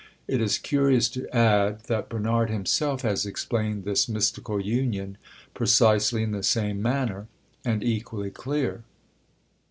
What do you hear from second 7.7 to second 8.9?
equally clear.